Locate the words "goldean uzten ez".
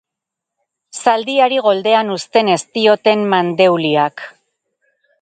1.69-2.59